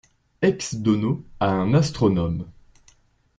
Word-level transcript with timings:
Ex 0.41 0.71
Dono 0.73 1.23
à 1.39 1.51
un 1.51 1.75
astronome. 1.75 2.47